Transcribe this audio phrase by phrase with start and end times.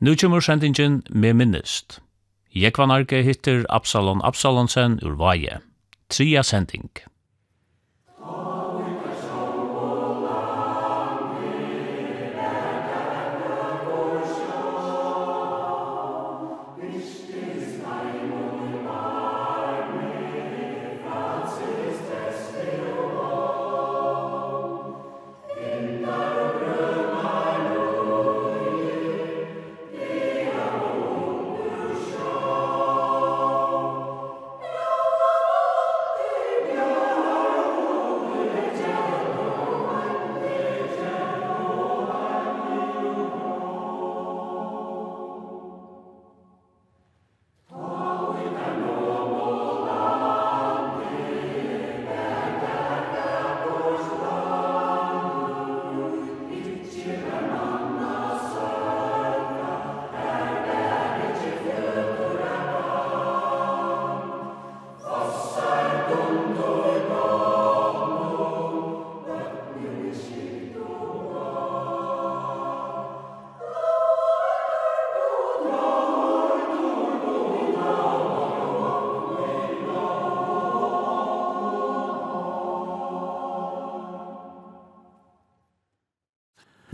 [0.00, 2.00] Nu kommer sendingen med minnest.
[2.56, 5.58] Jekvanarke hittir Absalon Absalonsen ur Vaje.
[6.08, 6.88] Tria sending.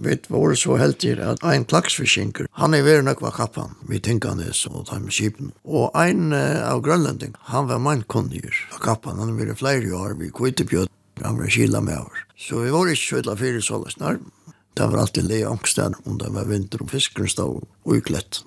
[0.07, 4.87] Vi var så heldig at ein klaksfiskinker, han er veri var kappan, vi tinkanes og
[4.87, 5.51] taim skipen.
[5.65, 10.15] Og ein uh, av grønlending, han var mann kunnir av kappan, han var flere år,
[10.21, 10.93] vi Kvitebjød,
[11.25, 12.23] han var kila med over.
[12.39, 14.21] Så vi var ikke kjøyla fyrir sålesnar,
[14.77, 18.45] det var alltid le angsten om det var vinter og fiskeren stod uiklett.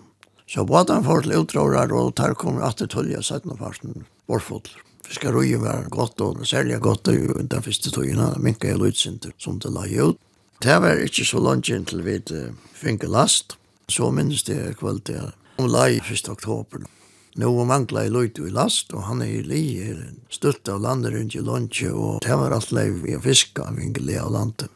[0.47, 3.57] Så båten får til utrårar, og der kommer at det tølja 17.
[3.57, 4.79] parten, vårfodler.
[5.09, 9.73] Fiskarøyen var godt, og særlig godt, og den første tøyene minket jeg lødsinter som det
[9.73, 10.21] la ut.
[10.59, 12.17] Det var ikke så langt inn til vi
[12.75, 13.53] fikk last.
[13.87, 16.27] Så minnes det kveld til om lei 1.
[16.27, 16.81] oktober.
[17.39, 20.81] Nå var mangla i løyte i last, og han er i li er støtt av
[20.83, 24.73] landet rundt i lunsje, og det var alt lei vi fiska av ingelig av landet.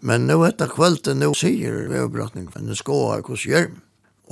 [0.00, 3.82] Men nå etter kvelden, nå sier veobrattning, men det skåa hos hjelm.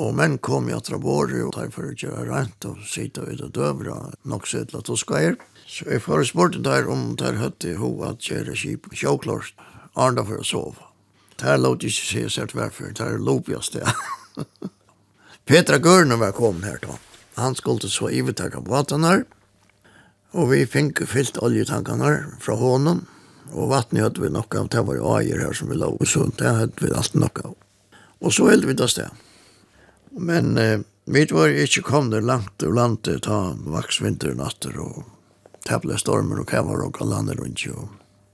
[0.01, 3.53] Og menn kom i Båre, og tar for å gjøre rent og sitte ut og
[3.53, 5.53] døvra nok så til at hun skal gjøre.
[5.69, 9.53] Så jeg får spørte der om der høtte hun at gjøre kjip sjåklart,
[9.95, 10.94] arna for å sove.
[11.37, 12.85] Det här låter inte sig särskilt varför.
[12.85, 13.79] Det här är lopigaste.
[13.79, 13.95] det.
[15.45, 16.99] Petra Gurner var kommet her då.
[17.35, 19.25] Han skulle så ivetakka båten her.
[20.35, 23.05] Og vi fikk fyllt oljetankene her fra hånden.
[23.53, 24.69] Og vattnet hadde vi nok av.
[24.69, 26.27] Det var jo eier her som vi la så.
[26.39, 27.55] Det hadde vi alt nok av.
[28.21, 29.11] Og så held vi det sted.
[30.11, 35.05] Men eh, vi var ikke kommet langt og landet, til ta vaksvinter natter og
[35.69, 37.89] tæble stormer og kavar og kalander rundt jo.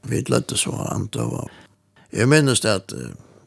[0.09, 1.50] Vi løtte så antøv av
[2.10, 2.94] Jeg minnes det at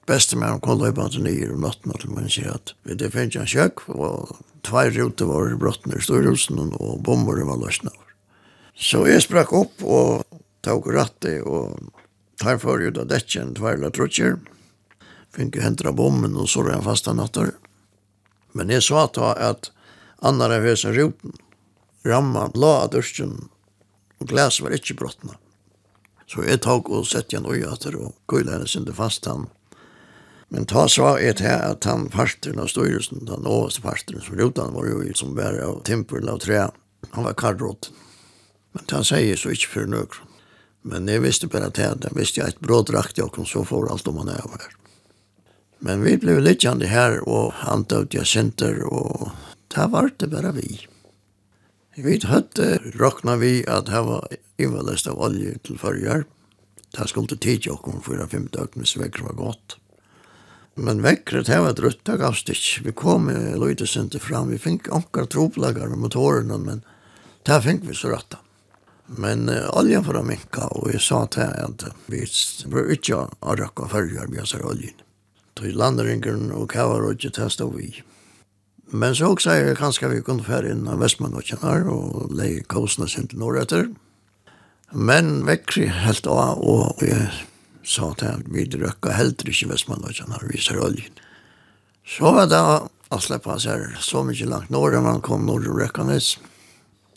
[0.07, 3.35] beste med kom løypa til nye om natten at man sier at vi det finnes
[3.39, 4.31] en kjøk og
[4.67, 7.91] tvei ruter var brottene i storhusen og bomber var løsna
[8.75, 10.23] Så jeg sprakk opp og
[10.63, 11.91] tok rattet og
[12.39, 14.39] tar for ut av dekken tvei la trutjer
[15.35, 17.53] fikk hentra bomben og så en fasta natter
[18.53, 19.71] Men jeg sa ta at
[20.21, 21.35] annar av hesen ruten
[22.05, 23.37] ramma la av dørsken
[24.19, 25.35] og glas var ikke brottene.
[26.33, 29.45] Så jeg tok og sett igjen øya etter og køyla henne sinde fast han.
[30.49, 34.73] Men ta sa et her at han parten av styrelsen, den overste parten som rotan
[34.73, 36.67] var jo som bære av timpel av tre,
[37.13, 37.91] han var karrot.
[38.73, 40.17] Men han sier så ikke for nøk.
[40.81, 43.91] Men jeg visste bare at jeg, jeg visste jeg et brådrakt jeg kom så for
[43.93, 44.73] alt om han er her.
[45.85, 49.29] Men vi blev litt her og han død jeg senter og
[49.73, 50.81] det var det bare vi.
[51.95, 54.25] Vi hadde råkna vi at det var
[54.57, 56.23] ivalest av olje til førjar.
[56.93, 59.75] Det skulle til tid tidsi okkur fyra fem døgn hvis vekker var godt.
[60.73, 62.81] Men vekkret det var et av avstikk.
[62.85, 66.81] Vi kom i Løydesenter fram, vi fikk anker troplagar med motorene, men
[67.45, 68.39] det fikk vi så ratta.
[69.05, 72.23] Men uh, oljen for å minka, og jeg sa til at vi
[72.73, 74.97] bør ikke å rakka førjar vi har oljen.
[75.53, 77.91] Så landringen og kjøver og ikke testet vi.
[78.95, 82.35] Men så också är det kanske vi kunde färra in av Västman och Tjärnar och
[82.35, 83.87] lägga kostnader sin till norrötter.
[84.91, 87.27] Men växer helt av och jag
[87.83, 91.11] sa att vi drökar helt i Västman och Tjärnar, vi ser oljen.
[92.07, 95.79] Så var det att släppa sig här så mycket långt norr man kom norr och
[95.79, 96.39] Rökanes.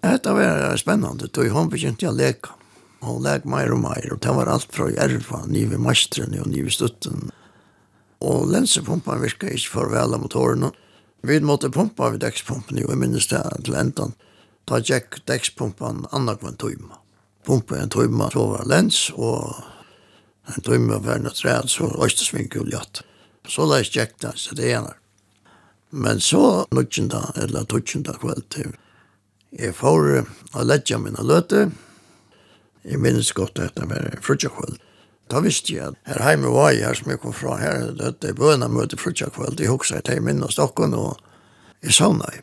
[0.01, 2.49] Det var spännande, då hon begynte jag leka.
[3.01, 6.47] Hon läk mer och mer och det var allt från Järva, ni vid Mastren och
[6.47, 7.31] ni Stutten.
[8.19, 10.71] Och länsepumpan virkade inte för väl av motorerna.
[11.23, 14.15] Vi måtte pumpa ved dekspumpen, jo, jeg minnes det til enden.
[14.67, 17.01] Da gikk dekspumpen annakvann tøyma.
[17.47, 19.55] Pumpa en tøyma, så var lens, og
[20.53, 23.03] en tøyma var en træd, så østesvinkel og ljatt.
[23.49, 24.95] Så la jeg gikk det, så det ene.
[25.91, 28.75] Men så, nødgjenda, eller tødgjenda kveld til,
[29.57, 31.71] jeg får å ledja mine løte.
[32.85, 34.77] Jeg minnes godt at det var frutja kveld.
[35.27, 38.35] Da visste jeg at her heime var jeg her som jeg kom fra her, dette
[38.39, 41.19] bøna møte frutja kveld, jeg hoksa et heim inn hos dokken, og
[41.83, 42.43] jeg savna i.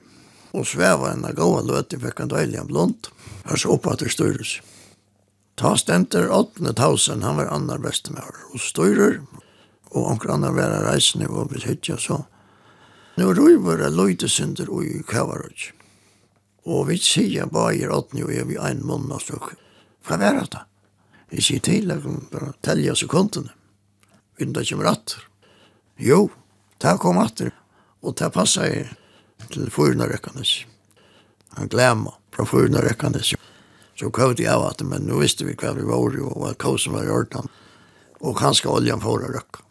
[0.53, 3.07] Og sveva enn av gåa løt, jeg fikk en døylig en blond,
[3.47, 4.57] her så oppa til styrus.
[5.55, 9.21] Ta stenter 8000, han var annar bestemar, og styrer,
[9.93, 12.19] og anker annar vera reisende, og vi hittja så.
[13.15, 15.69] Nå roi var jeg løytesynder og i kavarøy.
[16.65, 19.53] Og vi sier bare i 8000, og jeg vi ein måned og stokk.
[20.03, 20.65] Hva var det da?
[21.41, 23.53] sier til, jeg kan bare telle sekundene.
[24.37, 25.23] vet ikke om atter.
[25.97, 26.29] Jo,
[26.81, 27.51] det kom atter,
[28.01, 30.65] og det passer jeg til fyrna rekkanes.
[31.57, 33.33] Han glemmer fra fyrna rekkanes.
[33.95, 36.53] Så kvart jeg av atter, men nå visste vi hva vi var jo, og hva
[36.53, 37.49] kosen var i ordan.
[38.21, 39.63] Og kanskje oljan får å røkke.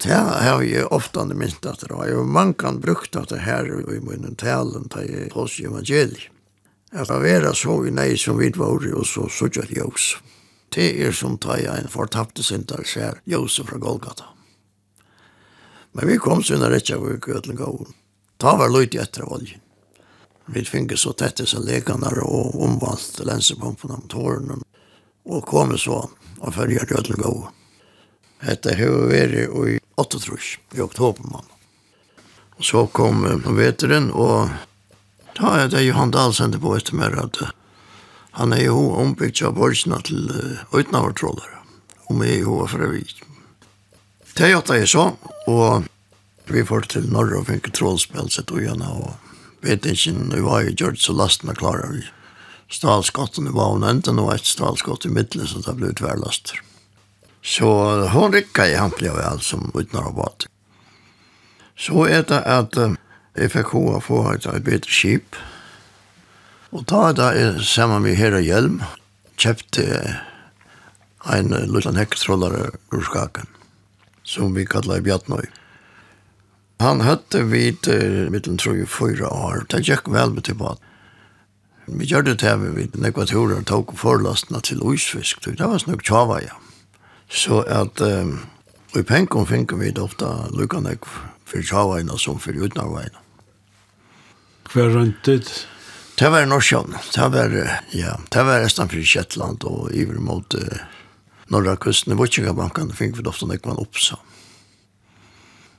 [0.00, 2.06] Det har jeg ofte minst at det var.
[2.08, 6.30] Jeg man kan brukt at det her i munnen talen til jeg hos evangeliet.
[6.94, 10.22] Jeg var vera så i nei som vi var og så suttet jeg også.
[10.74, 14.24] Det er som ta i en fortapte synder skjer Josef fra Golgata.
[15.92, 17.92] Men vi kom sunna rettja vi gøtlen gavun.
[18.42, 19.60] Ta var løyt i etter oljen.
[20.46, 24.58] Vi finge så tett i seg lekanar og omvalt lensepumpene om tårene
[25.24, 26.02] og kom så
[26.40, 27.54] og følger gøtlen gavun.
[28.42, 31.46] Hette hever veri i 8 trus i oktober mann.
[32.58, 33.22] Så kom
[33.56, 34.50] veteren og
[35.38, 37.38] ta jeg det Johan Dahl sendte på etter mer at
[38.34, 41.60] Han er jo ombygd av borgsene til uh, utenavtrådere,
[42.08, 43.04] og vi er jo fra vi.
[44.34, 45.04] Det er det jeg så,
[45.46, 45.86] og
[46.50, 49.14] vi får til Norge og fikk trådspill sitt og gjerne, og
[49.62, 52.02] vet ikke, vi var jo gjort så lastene klarer vi.
[52.74, 56.58] Stalskottene var hun enda og et stalskott i midten, så det ble tverlaster.
[57.44, 57.68] Så
[58.10, 60.50] hun rikket i hampelig av alt som utenavtrådere.
[61.76, 62.98] Så er det at uh,
[63.38, 65.38] jeg fikk henne få et bedre skip,
[66.74, 68.80] Og da da er sammen med Hera Hjelm,
[69.38, 69.84] kjøpte
[71.30, 73.46] en liten hekketrollare ur skaken,
[74.26, 75.46] som vi kallar Bjartnøy.
[76.82, 77.86] Han høtte vid
[78.34, 79.62] mittelen tror jeg fyra år.
[79.70, 80.82] Det gikk vel med tilbake.
[81.86, 85.44] Vi gjør det til vi vid nekvatorer tok forlastene til uisfisk.
[85.44, 86.56] Det var snakk tjava, ja.
[87.30, 88.40] Så at um,
[88.96, 90.96] i penken finner vi ofte lukkene
[91.44, 93.22] for tjava som for utnarveina.
[94.72, 95.52] Hva er røntet?
[96.14, 96.94] Det var Norsjøen.
[97.14, 97.54] Det var,
[97.90, 100.84] ja, det var resten for Kjettland og iver mot uh,
[101.50, 102.12] norra kusten.
[102.14, 102.54] i var ikke det
[102.94, 104.20] fikk vi ofte når man oppsa.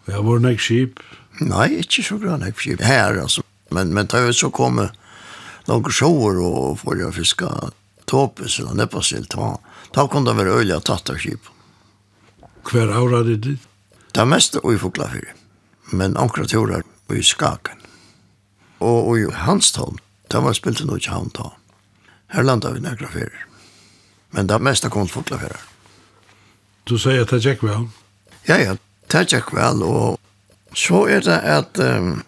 [0.06, 1.00] Ja, var det nek skip?
[1.40, 2.84] Nei, ikke så bra nek skip.
[2.84, 3.46] Her, altså.
[3.72, 4.84] Men, men det var så kom
[5.66, 7.52] noen sjåer og får jeg fiske
[8.12, 9.32] tåpes eller nepasilt.
[9.34, 9.56] Da,
[9.96, 11.48] da kunne det være øyelig å tatt av skip.
[12.66, 13.66] Hver aura det ditt?
[14.12, 15.32] Det er mest i Foklafyr,
[15.92, 16.52] men akkurat
[17.12, 17.82] i Skaken.
[18.84, 19.98] Og i Hanstholm,
[20.32, 21.52] Det var spilt til Norge havn da.
[22.34, 23.46] Her landa vi nekra ferier.
[24.36, 25.66] Men det mesta kom til fotla ferier.
[26.86, 27.88] Du sier at det gikk vel?
[28.46, 28.76] Ja, ja,
[29.10, 30.20] det gikk vel, og
[30.78, 32.20] så er det at um,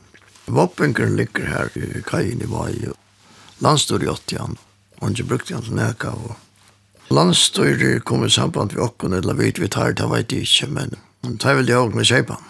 [0.45, 2.73] våpenkeren ligger her i kajen i Vai,
[3.61, 4.57] landstyr i 80-an,
[5.01, 9.51] og ikke brukte han til neka, og landstyr kom i samband med okken, eller vi
[9.59, 10.97] vi tar, det vet jeg ikke, men
[11.27, 12.49] det er vel jeg også med kjeipan.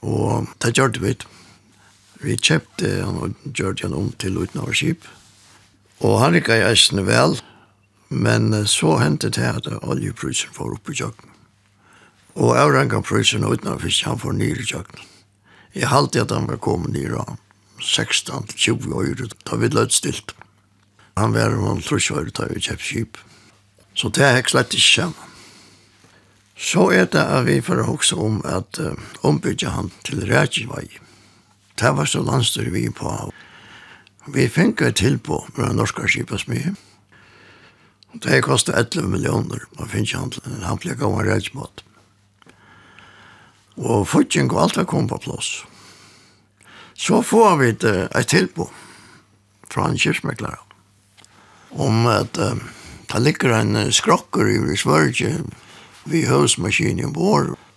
[0.00, 1.26] Og det gjør det vidt.
[2.20, 5.06] Vi kjøpte han og gjorde han om til uten av skip.
[6.04, 7.38] Og han rikket i eisene vel,
[8.08, 11.30] men så hendte det at oljeprysen får opp i kjøkken.
[12.40, 15.08] Og jeg avrankan prysen uten av fisk, han får nyr i kjøkken.
[15.74, 17.36] Jeg halte at han var kommet nyr av
[17.80, 20.34] 16-20 år, da vi lød stilt.
[21.16, 23.20] Han var om trusjøyre da vi kjøpte skip.
[23.94, 25.26] Så det er slett ikke sammen.
[26.60, 28.92] Så er det at vi får også om at uh,
[29.24, 30.90] ombygge han til Rækjevei.
[31.80, 33.32] Det var så landstyr vi på.
[34.28, 36.74] Vi fikk et tilbå med en norsk skipasmye.
[38.20, 39.64] Det kostet 11 millioner.
[39.78, 40.64] Man finner ikke handelen.
[40.66, 41.84] Han ble gammel redsmått.
[43.80, 45.62] Og fortjeng og alt var kommet på plass.
[46.94, 48.68] Så får vi et, et tilbå
[49.70, 50.58] fra en kyrkmeklare
[51.70, 52.60] om at um,
[53.12, 55.44] det ligger en skrokker i Sverige
[56.10, 57.52] vi høvsmaskinen vår.
[57.54, 57.69] Og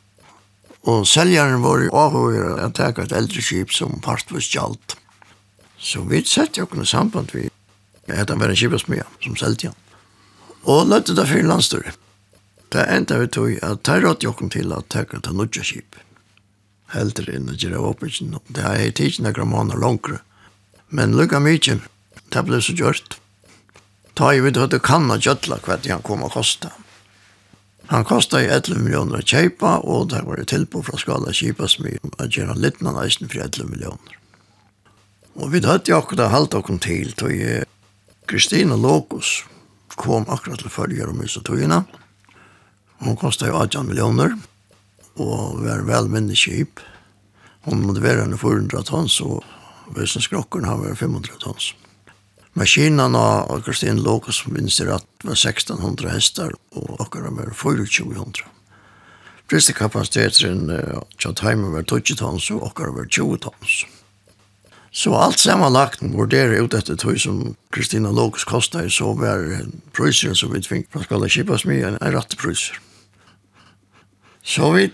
[0.84, 4.98] Og seljaren var avhøyre at det er et eldre skip som part var stjalt.
[5.80, 7.50] Så vi sette jo kunne samband vi
[8.12, 9.80] at han var en skipasmia som selte han.
[10.68, 11.96] Og løtte det fyrir landstøyre.
[12.74, 15.96] Det enda vi tog at det rådde jo til at det er et nødja skip.
[16.92, 18.40] Helder inn og gjøre åpningen.
[18.48, 20.20] Det er i tidsen av måneder langere.
[20.90, 21.80] Men lukka mykje,
[22.30, 23.18] det ble så gjort.
[24.16, 26.70] Ta i vidt at du kan ha gjøtla hva det han kom å kosta.
[27.86, 31.86] Han kostet 11 miljoner att köpa och det var ju tillbå från skala kipa som
[32.18, 34.18] att göra litt någon eisen for 11 miljoner.
[35.34, 37.63] Och vi hade ju akkurat halvt och til, till
[38.25, 39.44] Kristina Lokus
[39.88, 41.84] kom akkurat til følger om huset togene.
[43.00, 44.38] Hun kostet jo 18 miljoner
[45.13, 45.84] och var
[47.66, 49.44] Hun måtte være motiverade 400 tons och
[50.08, 51.75] skrokken har vært 500 tons.
[52.53, 54.86] Maskinerna har Kristin Lokus minns det
[55.24, 58.45] var 1600 hästar och var med 400.
[59.50, 60.69] Friste kapaciteten
[61.19, 63.86] til timer var 20 tons och akkurat var 20 tons.
[64.91, 70.53] Så allt sammanlagt vurderer ut etter tog som Kristina Lokus kostade så var priser som
[70.53, 72.79] vi tvingade för skala kippas med en rätt priser.
[74.43, 74.91] Så vi,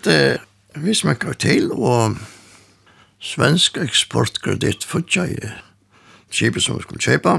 [0.73, 2.11] vi smäckade till och
[3.21, 5.29] Svensk Exportkredit fortsatt
[6.29, 7.35] skipet som vi skulle kjøpe,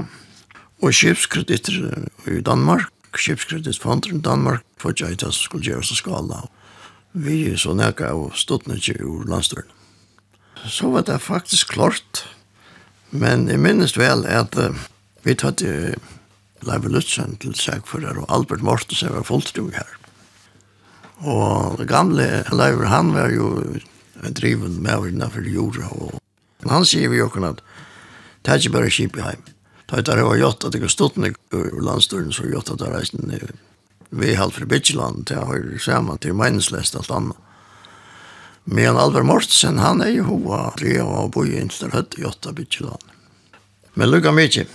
[0.81, 6.45] og skipskreditter i Danmark, skipskredittfonder i Danmark, for at jeg skulle gjøre seg skala.
[7.13, 9.69] Vi er så nækka av ståttene ikke i landstøren.
[10.65, 12.25] Så var det faktisk klart,
[13.11, 14.77] men jeg minnes vel at uh,
[15.25, 15.91] vi tatt uh,
[16.61, 19.89] Leive Lutzen til Sækfører og Albert Mortensen var fulltrug her.
[21.21, 23.49] Og det gamle Leiv, han var jo
[24.37, 27.61] driven med innenfor jorda, og han sier vi jo at
[28.41, 29.43] Det er ikke bare kjip i heim.
[29.89, 32.79] Da er det var gjort at det går stått ned ur landstøren, så gjort at
[32.79, 33.51] det er reisen ned
[34.11, 37.37] vi halv for Bitjeland, det har sammen til meningslest alt annet.
[38.63, 42.51] Men Albert Mortsen, han er jo hova, det og boi inn til Høtt i åtta
[42.53, 43.01] Bitjeland.
[43.95, 44.67] Men lukka mykje,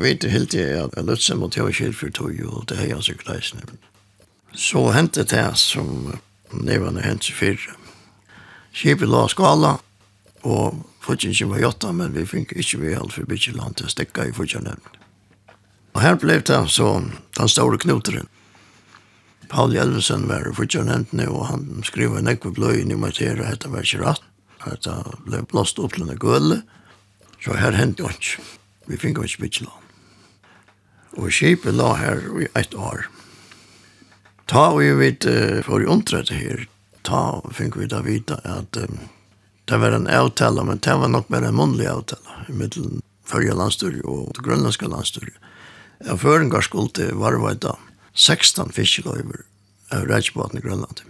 [0.00, 2.80] vet du helt jeg at jeg Lutzen mot jeg var kjell for tog, og det
[2.80, 3.78] er jeg sikkert sykleisene.
[4.56, 6.14] Så hentet det som
[6.50, 7.76] nevane hentet fyrre.
[8.72, 9.76] Kjipet la skala,
[10.48, 13.92] og Fortjen var jotta, men vi fikk ikke vi alt for bygge land til å
[13.92, 14.98] stikke i fortjen nevnt.
[15.94, 16.88] Og her ble det så
[17.38, 18.28] den store knuteren.
[19.48, 23.72] Paul Jelvesen var fortjen nevnt og han skrev en ekve bløyen i materie, at det
[23.72, 24.24] var ikke rett.
[25.24, 26.62] Ble blåst opp til en gøle,
[27.40, 28.42] så her hendte jo ikke.
[28.88, 29.84] Vi fikk ikke bygge land.
[31.18, 33.08] Og skipet la her i ett år.
[34.48, 35.24] Ta og vi vet,
[35.64, 36.66] for i omtrette her,
[37.04, 39.00] ta fikk vi da vite at um,
[39.68, 43.52] Det var en avtale, men det var nok bare en munnlig avtale i middelen førre
[43.52, 45.28] landstyr og det grønlandske landstyr.
[46.06, 47.12] Jeg før en garskuld til
[48.14, 49.44] 16 fiskeløyver
[49.92, 51.02] av reisbåten i Grønland.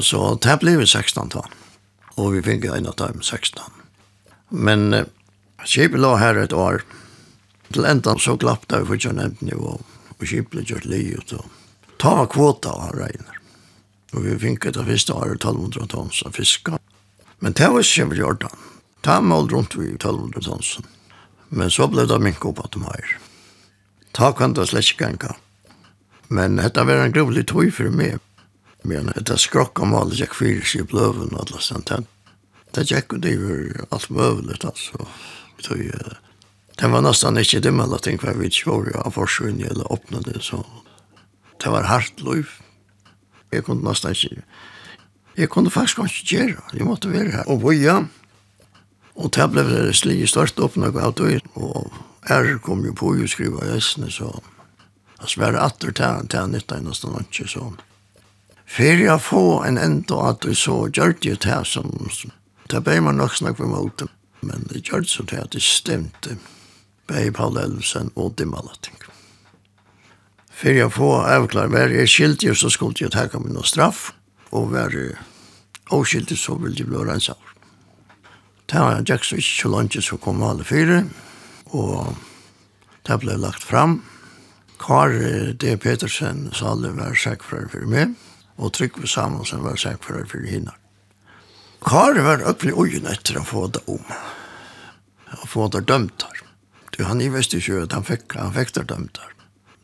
[0.00, 1.52] Så det ble vi 16 tann,
[2.16, 3.60] og vi fikk en av dem 16.
[4.50, 5.04] Men eh,
[5.64, 6.82] skipet lå her et år.
[7.68, 9.76] Til enda så klappte jeg fortsatt nevnt nivå,
[10.16, 11.36] og skipet ble gjort li ut.
[11.36, 11.44] Og
[12.00, 13.42] ta kvota av regner.
[14.16, 16.78] Og vi fikk etter første år 1200 tons av fiskar
[17.38, 18.52] Men det var ikke vi gjør det.
[19.06, 20.86] Ta mål rundt vi 1200 tonsen.
[21.48, 23.18] Men så ble det mink opp at de her.
[24.12, 25.34] Ta kan det slett ikke enka.
[26.28, 28.18] Men dette var en grovlig tog for meg.
[28.84, 31.92] Men dette skrokka om gikk fyrir seg i bløven og alle sånt.
[32.74, 35.06] Det gikk jo det var alt møvelig, altså.
[36.78, 40.28] Det var nesten ikke det med alle ting var vidt kjår av forsvinne eller åpnet
[40.28, 40.62] det, så
[41.58, 42.52] det var hardt liv.
[43.50, 44.44] Jeg kunne nesten ikke
[45.38, 46.62] Jeg kunne faktisk ikke gjøre.
[46.74, 47.44] Jeg måtte være her.
[47.46, 48.02] Og boja.
[49.14, 51.52] Og det ble det slik størst opp når jeg gav døgn.
[51.54, 51.92] Og
[52.28, 54.32] her kom jo på å skrive gjestene, så
[55.20, 57.70] jeg sverre atter til han, til han nytta enn nesten ikke så.
[58.68, 61.94] Fyrir jeg få en enda at vi så gjør det til som,
[62.68, 64.10] det ble man nok snakk med mot dem.
[64.42, 66.36] Men det gjør det så til at det stemte.
[67.08, 68.96] bei Paul Elvsen og Dimmalating.
[70.52, 74.10] Fyrir jeg få avklare, hver jeg skilt jo, så skulle jeg takka min straff
[74.50, 74.94] og var
[75.92, 77.36] avskilte så ville de bli renset.
[78.68, 81.04] Det var jeg så ikke så langt så kom alle fire,
[81.72, 82.16] og
[83.08, 84.02] det ble lagt fram.
[84.78, 85.10] Kar
[85.58, 85.76] D.
[85.80, 88.12] Petersen sa Salle var sækfører for meg,
[88.58, 90.74] og Trygve Samuelsen var sækfører for henne.
[91.86, 94.04] Kar var øppelig ugen etter å få det om,
[95.32, 96.44] å få det dømt her.
[96.92, 99.34] Du, han visste ikke at han fikk, han fikk det dømt her.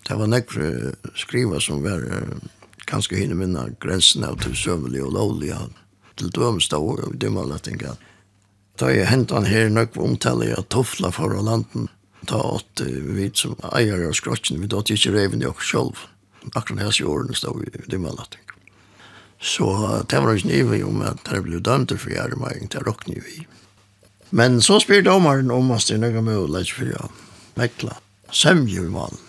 [0.05, 2.05] Det var nekker skriva som var
[2.89, 5.53] ganske hinne minna grensen av til søvelig og lovlig
[6.19, 7.97] til dømsta år og dømmerlettinga.
[8.81, 11.89] Da jeg hentan her nok omtale jeg tofla for landen,
[12.27, 16.09] ta åt vi som eier av skrotjen, vi datt ikke reven i oss selv
[16.53, 18.43] Akkurat hans i årene stod vi dømmerletting.
[19.41, 19.65] Så
[20.09, 23.47] det var ikke nivå om at det ble dømt for gjermeiing, det råkne vi.
[24.29, 27.09] Men så spyr domaren om at det er noe mulighet for å
[27.57, 27.97] mekla
[28.35, 29.21] semje i malen.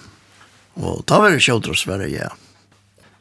[0.75, 2.31] Og da var det kjødre å sverre, ja.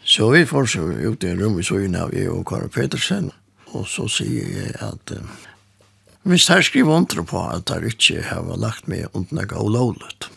[0.05, 3.31] Så vi får så ut i en rum i søgn av jeg og Karin Petersen,
[3.73, 5.25] og så sier jeg at uh,
[6.29, 10.29] hvis jeg skriver under på at jeg ikke har lagt meg under noe ulovlet,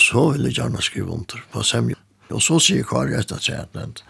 [0.00, 1.96] så vil jeg gjerne skrive under på semje.
[2.32, 4.02] Og så sier Kari etter seg at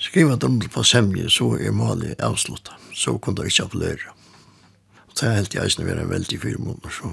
[0.00, 2.72] skriver under på semje, så er målet avsluttet.
[2.92, 4.12] Så kunne jeg ikke appellere.
[5.08, 6.92] Og det er helt jeg som er en veldig fire måneder.
[7.00, 7.12] Så,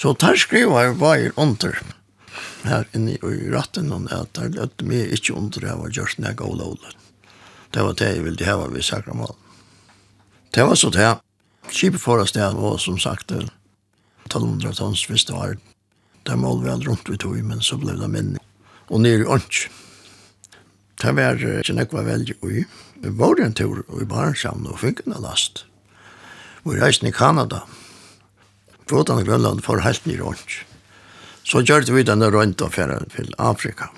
[0.00, 1.76] så der skriver jeg bare under
[2.64, 6.32] her inne i ratten, og at der løtte meg ikke under det var gjørst når
[6.32, 6.96] jeg gav lovlet.
[7.74, 9.36] Det var det jeg ville hava ved Sakramalen.
[10.54, 11.18] Det var så det.
[11.70, 15.58] Kipet for oss det var som sagt 1200 tons hvis det var
[16.26, 18.40] Det mål vi hadde rundt vi tog, men så ble det minne.
[18.92, 19.68] Og nere i ånds.
[21.00, 22.66] Det var ikke nekva veldig ui.
[23.00, 25.64] Vi var en tur i Barensamn og fikk en last.
[26.66, 27.62] Vi reiste i Kanada.
[28.90, 30.58] Frådan Grønland for helt nere i ånds.
[31.48, 33.88] Så gjør vi denne rundt og fjerde til Afrika.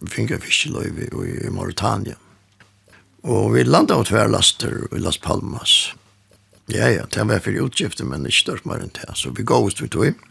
[0.00, 2.16] Vi fikk en fiskeløyve i, Mauritania.
[3.26, 5.92] Og vi landet av tverlaster i Las Palmas.
[6.72, 9.10] Ja, ja, det var for utgifter, men ikke størst mer enn det.
[9.12, 10.24] Så vi gav oss vi tog.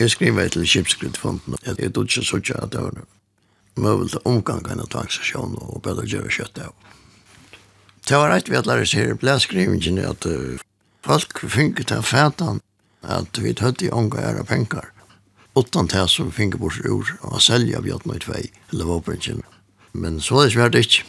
[0.00, 1.58] Jeg skriver til Kipskrittfonden.
[1.62, 3.02] Jeg er ikke så ikke at det var
[3.78, 6.74] mulig til omgang av tvangsasjon og bedre gjøre kjøtt av.
[8.08, 10.58] Det var rett vi at lærer seg ble skrivingen at uh,
[11.06, 12.64] folk fikk til fætan
[13.06, 14.90] at vi tøtte i omgang av penger
[15.56, 19.42] utan det som fingerbors ur og selja bjørn i tvei, eller våpenkin.
[19.92, 21.08] Men så er det svært ikke.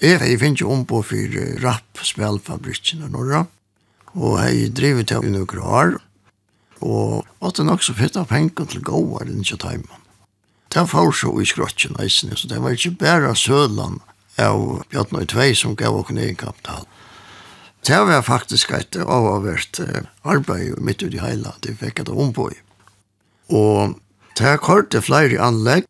[0.00, 3.46] Jeg, jeg finner ikke om på for rapp spelfabrikken i Norra,
[4.14, 5.96] og jeg driver til i noen år,
[6.80, 10.04] og at det nok så fyrt av penken til gåa enn ikke taimen.
[10.68, 14.02] Det var så i skrotjen eisen, så det var ikke bare Søland
[14.38, 16.84] av Bjartnøy 2 som gav okken egen kapital.
[17.86, 19.80] Det var faktisk et avavert
[20.22, 22.58] arbeid midt ut i heila, det fikk jeg det ombå i.
[23.48, 23.96] Og
[24.38, 25.86] det har kort til flere anlegg,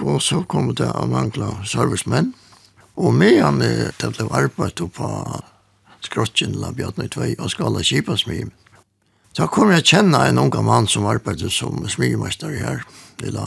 [0.00, 2.32] og så kom det å mangla servicemenn.
[2.96, 5.08] Og medan det ble arbeidet på
[6.02, 8.50] skrotjen la bjørn tvei og skala kipa smim.
[9.32, 12.82] Så kom jeg kjenne en unga mann som arbeidde som smimeister her.
[13.16, 13.46] Det la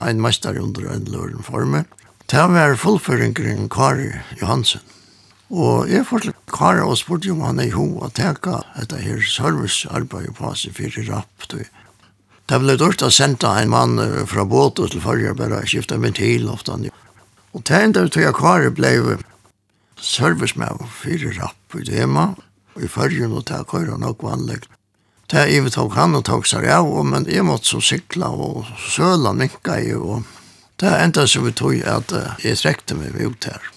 [0.00, 1.86] en meister under en løren for meg.
[2.26, 4.82] Det var fullføringen Kari Johansen.
[5.50, 9.22] Og jeg fortalte Kari og spurte om han er i ho å teka etter her
[9.22, 11.46] servicearbeid på seg fyrir rapp.
[12.46, 13.98] Det ble dårst å sende en mann
[14.30, 16.76] fra båt til forrige, bare skiftet ventil ofte.
[17.56, 19.16] Og det enda vi tog akvariet ble
[19.98, 22.28] service med fire rapp i tema,
[22.76, 24.60] og i forrige og det køyre nok vanlig.
[25.26, 28.68] Det er vi tok han og tok seg av, men jeg måtte så sykla og
[28.92, 30.22] søla minka i, og
[30.78, 33.72] det enda som vi tog at jeg trekte meg ut her.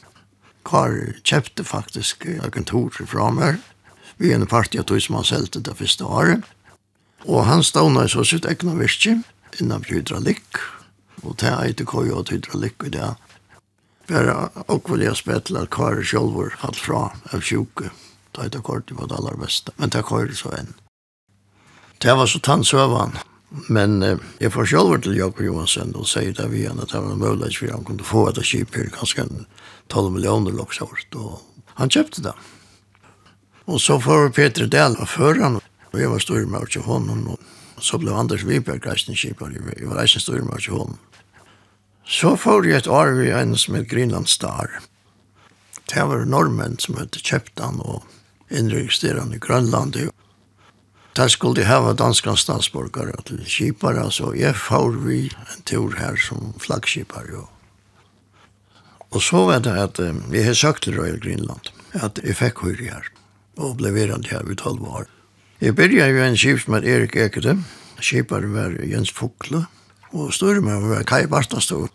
[0.67, 0.93] Kvar
[1.25, 3.57] kjøpte faktisk agenturer fra meg,
[4.19, 6.45] vi er en parti av tog som han selte det første året,
[7.27, 9.17] Og han stavna så sitt egna virke
[9.59, 10.59] innan hydraulikk,
[11.23, 13.13] og det er ikke køy og hydraulikk i det.
[14.09, 17.91] Bare akkurat jeg spettel at kvar sjolver hatt fra av sjuke,
[18.33, 20.71] da er det kort på det aller beste, men det køy så enn.
[21.99, 23.17] Det var så tannsøvan,
[23.67, 27.01] men eh, jeg får sjolver til Jakob Johansen og sier det vi igjen at det
[27.03, 29.25] var mulig for han kunne få et kip her, ganske
[29.89, 31.41] 12 millioner loksort, og
[31.75, 32.35] han kjøpte det.
[33.69, 35.59] Og så får Peter Dahl av føreren,
[35.91, 37.39] Og jeg var stor styrmøver til hånden, og
[37.81, 40.99] så ble Anders Wiberg reisenskipar, jeg var reisende stor reisenstyrmøver til hånden.
[42.09, 44.79] Så får jeg et år vi en som heter Greenland Star.
[45.89, 48.03] Det var normen som hette Kjeptan og
[48.49, 49.93] innregistrerende i Grønland.
[51.15, 56.17] Der skulle de hava danska statsborgare til kipare, så jeg får vi en tur her
[56.17, 57.45] som flaggskipare.
[59.09, 62.89] Og så var det at vi har søkt til Royal Greenland, at jeg fikk høyre
[62.89, 63.13] her
[63.57, 65.05] og ble verand her i 12 år.
[65.61, 67.57] Jeg begynte ju en skift med Erik Ekede.
[67.99, 69.65] Skipare var Jens Fokle.
[70.11, 71.89] Og styrmen var Kai Barstastov.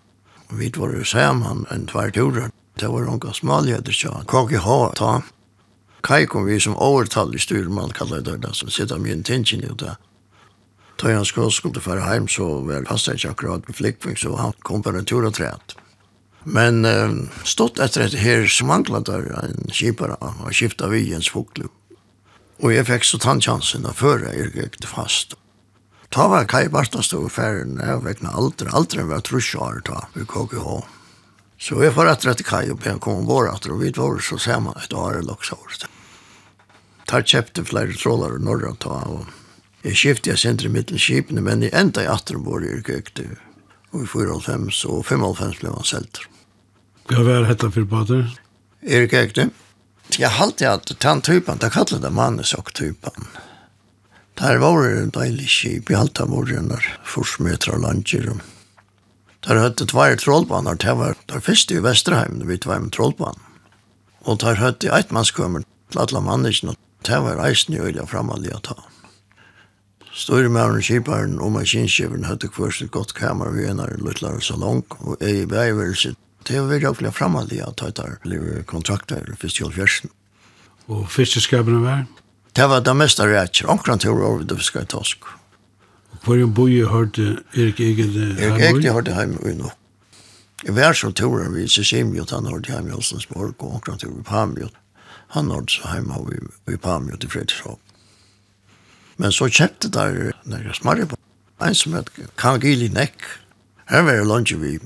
[0.48, 2.50] Og vi var jo sammen en tvær turer.
[2.80, 4.68] Det var noen smalheter, så KGH
[5.00, 5.22] ta.
[6.04, 9.72] Kai kom vi som overtallig styrman, kallar det det, som sitter med en tinsin i
[9.72, 9.94] det.
[11.00, 14.52] Da han skulle skulle fara heim, så var fastet ikke akkurat med flikkving, så han
[14.62, 15.72] kom på en tur og træt.
[16.44, 21.32] Men eh, stått etter et her som manglet der en kipare, og skiftet vi Jens
[21.32, 21.72] Fokle.
[22.64, 25.36] Og jeg fikk så tannkjansen og før jeg gikk fast.
[26.14, 30.78] Ta var Kai Bartas stod ferien, jeg vekna aldri, aldri var trusjar ta i KGH.
[31.60, 34.38] Så jeg får etter etter Kai og ben kom ombord etter, og vi var så
[34.40, 35.88] sammen et år eller også året.
[37.10, 39.26] Tar kjøpte flere trålar og norra ta, og
[39.84, 43.26] jeg skiftet jeg sentri mitt i skipene, men jeg enda i atter ombord i yrkøkte,
[43.92, 46.30] og i 4.5, og 5.5 ble han selter.
[47.10, 48.30] Hva var dette for bader?
[48.86, 49.50] Erik Ekne?
[50.18, 53.12] jag halte at den typen, det kallade manus och typen.
[54.34, 58.40] Der var det en dejlig kip, jag halte var det när og langer.
[59.46, 63.40] Der hade tvær trollbaner, det var der første i Vesterheim, vi två med trollbanen.
[64.24, 68.56] Og der där eit mannskommer til alle alla og det var reisen i øyla öliga
[68.56, 68.74] å ta.
[70.14, 74.84] Store männen kiparen og maskinskivaren hade kvørst et godt kamer vid en av luttlare salong
[75.00, 79.60] og och i bägivelse Det er veldig åkla framallig at jeg tar liv kontrakter fyrst
[79.60, 80.12] i olfjersen.
[80.92, 82.04] Og fiskeskapene var?
[82.54, 83.70] Det var det meste rettjer.
[83.70, 85.24] omkring til å over det fiskar i tosk.
[86.12, 88.40] Og hvor jo boi hørte Erik Egil hjemme?
[88.40, 89.72] Erik Egil hørte hjemme og nå.
[90.64, 94.12] Jeg var som torer vi i Sisimiot, han hørte hjemme i Åslandsborg, og omkring til
[94.12, 94.76] i Pamiot.
[95.34, 96.20] Han hørte så hjemme
[96.72, 97.80] i Pamiot i Fredrikshåp.
[99.16, 101.18] Men så kjøpte der når jeg smarrige på.
[101.62, 103.18] En som heter Kangili Nek.
[103.88, 104.78] Her var det lunge vi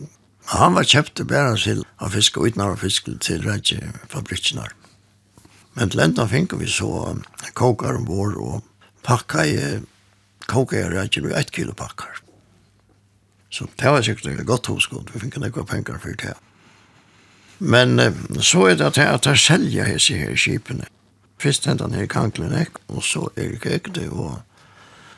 [0.49, 4.73] Han var kjøpte bare til å fiske fisk og fiske til reitje fabrikkinar.
[5.77, 6.89] Men til enda fink vi så
[7.53, 8.63] kokar om vår og
[9.05, 9.59] pakka i
[10.49, 12.23] kokar i reitje med ett kilo pakkar.
[13.51, 16.35] Så det var sikkert et godt hoskod, vi fikk nekva penger for det.
[17.59, 17.99] Men
[18.41, 20.89] så er det at jeg, selger hese her skipene.
[21.39, 24.09] Først hentan her i Kanklenek, og så er det ikke det.
[24.09, 24.41] og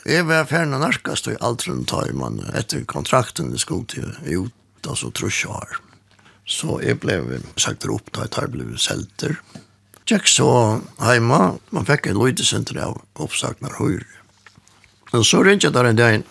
[0.05, 4.55] Jeg var ferdig narkast og alt rundt tar man etter kontrakten det skulle til ut
[4.83, 5.81] 15 så trus år.
[6.47, 9.37] Så jeg ble sagt opp da jeg tar ble selter.
[10.07, 14.07] Tjekk så heima, man fikk en lydesenter av oppsaknar høyre.
[15.13, 16.23] Men så ringte jeg der en dag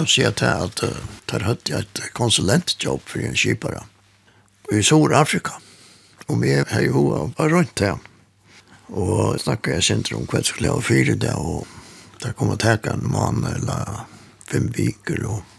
[0.00, 0.90] og sier til at uh,
[1.30, 3.84] der hadde jeg et konsulentjobb for en kipare
[4.72, 5.60] i Sør-Afrika.
[6.28, 7.92] Og vi har jo vært rundt det.
[8.90, 11.66] Og snakket jeg senter om hva jeg skulle ha fire det, og
[12.22, 14.06] der kom jeg til en mann eller
[14.48, 15.53] fem viker og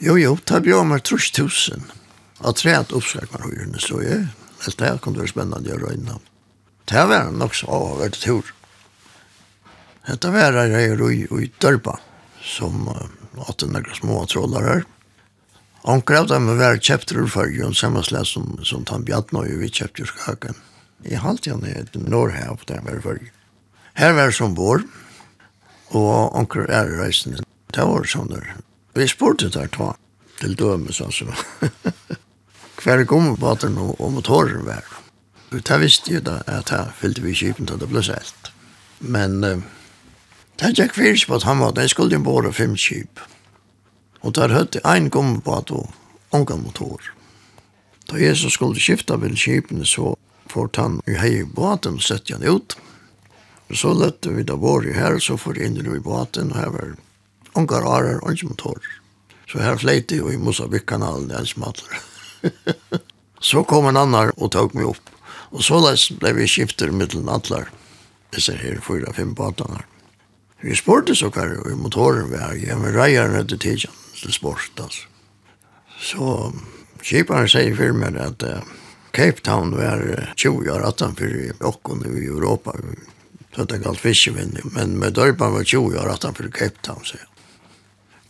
[0.00, 1.82] Jo, jo, ta bjør meg trus tusen.
[2.40, 4.30] Og tre at oppskakna høyrene, så jeg,
[4.64, 6.14] helt det kom det være spennende å røyne.
[6.88, 8.48] Det var nok så avhvert tur.
[10.06, 11.02] Dette var jeg reier
[11.36, 11.98] i Dørpa,
[12.40, 13.10] som uh,
[13.44, 14.86] åtte nekla små trådar her.
[15.84, 20.14] Anker av dem var kjepter ur fyrjon, sammanslett som, som Tan Bjartnøy vi kjepter ur
[20.14, 20.56] skaken.
[21.04, 23.36] I halvtiden er det Norrhav, der var fyrjon.
[24.00, 24.80] Her var som bor,
[25.92, 27.44] og anker er reisende.
[27.68, 28.48] Det var sånn der
[28.94, 29.92] Vi spurte der ta,
[30.40, 31.30] til dømes altså.
[32.82, 34.86] Hver kom båten og, og motoren var.
[35.50, 38.52] Det visste jo da at her fyllte vi kipen til det ble selt.
[39.00, 39.60] Men uh,
[40.60, 43.20] det gikk fyrt på at han var, den skulle jo bare fem kip.
[44.20, 47.00] Og der hötte en kom båt og motor.
[48.10, 50.14] Da Jesus skulle skifta vel kipene så
[50.50, 52.76] fort han i hei båten og sette han ut.
[53.70, 56.96] Så lette vi da vår i her, så får inn i båten, og her var
[57.58, 58.78] Ungar arar, ikke motor.
[59.50, 62.02] Så her fleit jo i Mosabik-kanalen, jeg smatter.
[63.40, 65.10] så kom en annar og tog meg opp.
[65.50, 67.72] Og så leis ble vi skifter mittelen atlar.
[68.30, 69.86] Disse her fyra-fem batanar.
[70.62, 72.54] Vi spurte så hver i motoren vi har.
[72.60, 75.08] Ja, men reier nødde tidsen til sport, altså.
[76.00, 76.52] Så
[77.04, 78.60] kjiparen sier for meg at uh,
[79.16, 80.04] Cape Town var
[80.36, 82.76] 20 år attan for okkon i Europa.
[83.56, 87.02] Så det er galt fiskevinn, men med dørpen var 20 år attan for Cape Town,
[87.04, 87.26] sier han.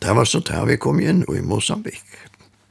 [0.01, 2.05] Det var så där vi kom in i Mosambik.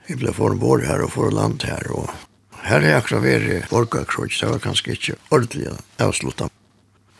[0.07, 2.09] Vi blev formbord här och för land här och
[2.51, 6.51] här är akkurat vi folkakrutsch, det var kanske inte ordentligt avslutat.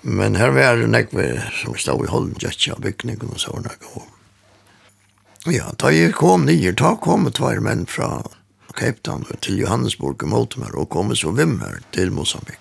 [0.02, 4.10] Men här var det nekve som stod i hållen, jätja byggningen och sådana gång.
[5.46, 8.26] Ja, da jeg kom nye, da kom tvær menn fra
[8.76, 12.60] Cape Town til Johannesburg mot meg, og kom så vim her til Mosambik.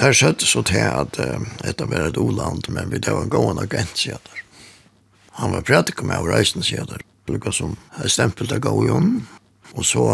[0.00, 3.32] Der skjøtte så til at uh, dette var et oland, men vi det var en
[3.32, 4.45] gående agent, sier der.
[5.36, 7.02] Han var prædikum av reisen, sier der.
[7.28, 9.26] Lukka som er stempelt av gau i hånden.
[9.76, 10.04] Og så,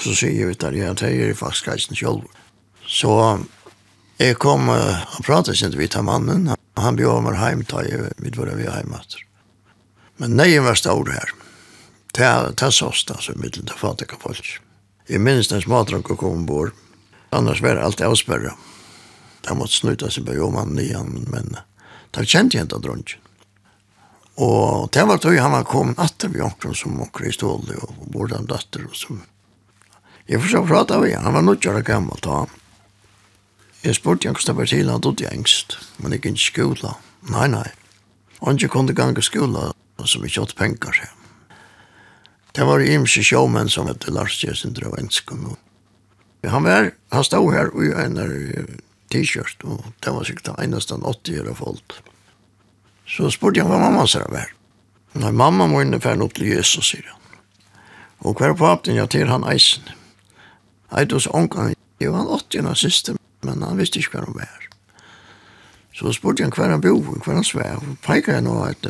[0.00, 2.26] så sier vi der, ja, det er faktisk reisen selv.
[2.88, 3.12] Så
[4.20, 6.50] jeg kom, uh, og pratet sin vidt av mannen.
[6.76, 9.24] Han bjør meg heim, da jeg vidt hvor vi heim etter.
[10.20, 11.32] Men neien var stor her.
[12.12, 14.58] Det er såst, altså, middelen til fatika folk.
[15.08, 16.76] Jeg minns den smadrank og kom ombord.
[17.32, 18.52] Annars var det alltid avsperra.
[19.42, 21.56] Det måtte snuta seg på jomannen igjen, men
[22.12, 23.22] det kjente jeg ikke av dronjen.
[24.42, 28.08] Og det var tog han var kommet atter vi omkring som omkring i stålet og
[28.10, 29.14] borde han datter og så.
[30.26, 32.44] Jeg forsøkte å prate av han var nødt til å gammel da.
[33.82, 36.94] Jeg spurte han hvordan det var til, han dødde engst, men ikke i skola.
[37.30, 37.66] Nei, nei.
[38.42, 39.72] Han ikke kunne gange i skola,
[40.04, 41.10] som ikke hadde penger seg.
[42.52, 45.56] Det var imse sjåmenn som hette Lars Jesen Drøvenskum.
[46.44, 48.18] Han var, han stod her i en
[49.12, 51.98] t-shirt, og det var sikkert eneste han 80 år folk.
[53.12, 54.52] Så spurte jeg hva mamma sier det var.
[55.20, 57.40] Nei, mamma må inn i ferden opp til Jesus, sier han.
[58.24, 59.84] Og hver papen jeg til han eisen.
[60.96, 64.68] Eidos onkan, jo han åtti henne siste, men han visste ikke hva han var.
[65.92, 67.84] Så spurte jeg hver han bo, hver han svev.
[67.84, 68.88] Og peker jeg nå at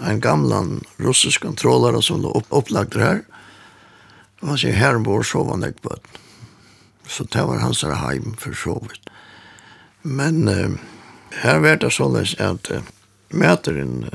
[0.00, 3.20] en gamlan russisk kontrollare som lå opp, opplagt her.
[4.40, 6.22] Og han sier, herren bor sova nek på den.
[7.08, 9.12] Så det var hans heim for sovet.
[10.02, 10.78] Men uh,
[11.42, 12.80] her var det således at uh,
[13.32, 14.10] mätaren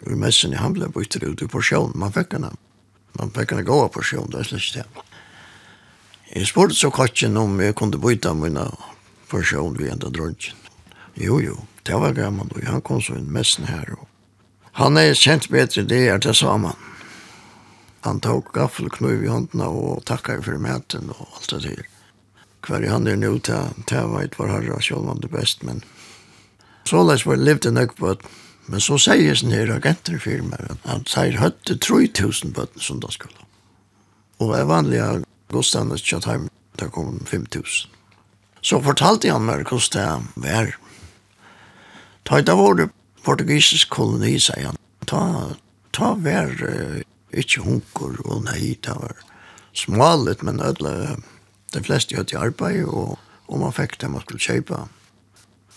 [0.00, 1.92] ur mässan i hamla på ytter ut i portion.
[1.94, 2.56] Man fick en
[3.12, 4.84] Man fick en goa portion, det är släckt det.
[6.32, 8.72] Jag spurgade så katchen om jag kunde byta mina
[9.28, 10.56] portion vid enda dröntgen.
[11.14, 12.70] Jo, jo, det var gammal då.
[12.70, 13.92] Han kom så en mässan här.
[13.92, 14.08] Och...
[14.72, 16.76] Han är känt bättre det är det sa man.
[18.00, 18.44] Han tog
[18.92, 21.86] knuv i hånden och tackade för mäten och allt det där.
[22.60, 23.54] Kvar han är nu till,
[23.86, 25.84] till var vet var herra, själv var det bäst, men
[26.84, 28.16] så läs var det levde nog på
[28.66, 33.10] Men så sier sin her agenter i firmaet at han høtte 3000 bøtten som da
[33.14, 33.46] skulle.
[34.40, 37.90] Og jeg vanlig av godstandet kjøttheim, da kom 5000.
[38.62, 40.74] Så fortalte han meg hvordan det var.
[42.24, 42.90] Ta det var det
[43.24, 44.78] portugisisk koloni, sier han.
[45.08, 45.22] Ta,
[45.96, 47.00] ta var uh,
[47.32, 49.16] ikke hunker og nei, det var
[49.76, 51.16] smalet, men ødele.
[51.74, 53.18] De fleste gjør til arbeid, og,
[53.48, 54.84] og man fikk det man skulle kjøpe.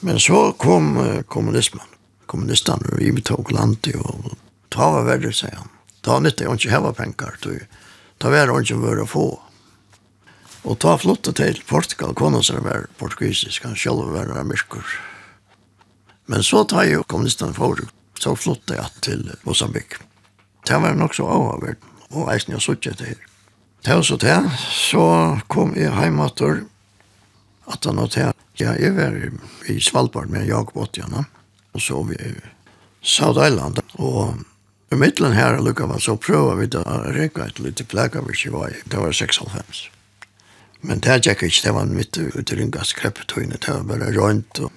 [0.02, 1.93] Men så kom uh, kommunismen
[2.34, 4.34] kommunistene og vi tok land og
[4.74, 5.70] ta var verre, sier han.
[6.04, 7.38] Ta nytte jeg ikke heva penger,
[8.20, 9.28] ta var det ikke vare å få.
[10.64, 14.86] Og ta flotte til Portugal, kona som var portugisisk, han selv var amerikur.
[16.32, 17.80] Men så tar jo kommunistene for,
[18.20, 20.00] så flotte jeg til Mosambik.
[20.64, 21.84] Det var nok så avhavert,
[22.16, 23.26] og eisen jeg suttet til her.
[23.84, 25.06] Det var så til, så
[25.52, 26.64] kom jeg heimater,
[27.68, 28.32] at han og til.
[28.60, 29.16] ja, jeg var
[29.68, 31.43] i Svalbard med Jakob Åtjana, og
[31.74, 32.34] og så vi i
[33.02, 33.82] South Island.
[33.94, 34.38] Og
[34.94, 38.54] i middelen her lukket var så prøver vi å rekke et lite plegg av ikke
[38.54, 39.90] var Det var 96.
[40.84, 44.60] Men det gikk ikke, det var mitt ute i Ryngas kreppetøyne, det var bare rønt,
[44.60, 44.72] og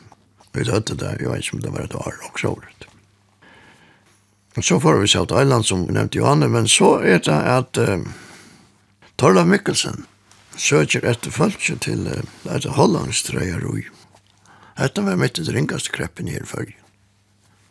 [0.54, 2.86] vi dødte det, jeg vet ikke om det var et år og så året.
[4.56, 8.06] Og så får vi South Island, som nevnte Johanne, men så er det at uh,
[9.18, 10.06] Torla Mikkelsen
[10.56, 13.84] søker etter følelse til uh, et hollandstrøyer ui.
[14.78, 16.85] Dette var mitt i Ryngas kreppen her i følgen.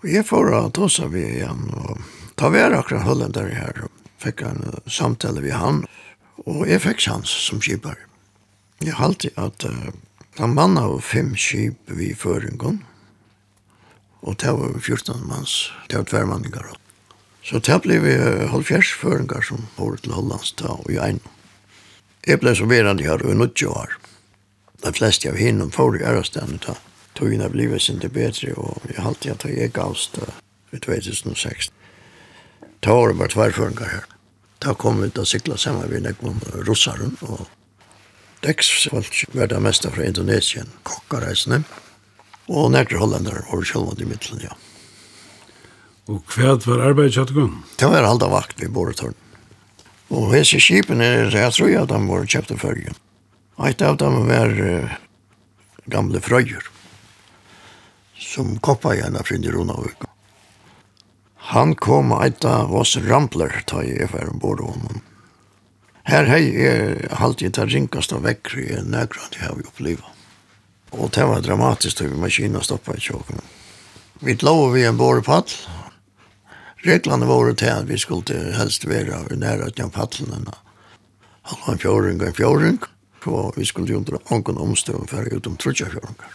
[0.06, 1.98] Og jeg får å ta seg vi igjen, og
[2.38, 5.80] ta vi er akkurat hollender her, og fikk en samtale vi han,
[6.46, 7.98] og jeg fikk sjans som skipar.
[8.86, 9.90] Jeg halte at uh,
[10.38, 12.84] han mann av fem skip vi føringen,
[14.22, 15.58] og det var 14 manns,
[15.90, 16.70] det var tverrmanninger.
[17.42, 18.14] Så det ble vi
[18.54, 21.18] halvfjers føringer som bor til Hollands da, og i en.
[22.30, 23.98] Jeg ble så verandre her, og i 90 år.
[24.86, 26.78] De fleste av henne får i ærestene da
[27.16, 30.20] togene blivet sin til bedre, og jeg halte jeg til jeg gavst
[30.76, 31.72] i 2006.
[32.84, 34.06] Ta var det bare tverrføringer her.
[34.64, 37.48] Da kom vi til å sikla sammen med nekvom russaren, og
[38.46, 41.64] deks folk var det meste fra Indonesien, kokkareisene,
[42.46, 44.54] og nekker hollendere og sjølvand i middelen, ja.
[46.06, 47.64] Og hva var arbeidet kjøttgånd?
[47.82, 49.18] Det var halda vakt ved Boretårn.
[50.14, 53.00] Og hese skipen er, jeg tror jeg at de var kjøpt i fyrgen.
[53.66, 54.94] Eit av dem var uh,
[55.90, 56.70] gamle frøyer
[58.26, 60.04] som koppa igjen av Frinje Ronavik.
[61.56, 65.02] Han kom eit av oss rampler, ta i FR om honom.
[66.06, 70.12] Her hei er halvtid det ringast av vekkri i nærgrad jeg har opplivet.
[70.94, 73.42] Og det var dramatisk da vi maskina stoppa i tjåken.
[74.22, 75.50] Vi lov vi en bårepall.
[76.86, 80.54] Reglene våre til at vi skulle helst være nære til pallene.
[81.50, 82.80] Han var en fjåring og en fjåring.
[83.26, 86.35] Og vi skulle jo ikke omstå for å gjøre om trutja fjåringer.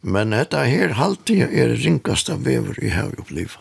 [0.00, 3.58] Men dette her halvtid er det ringkaste vever i her opplivet.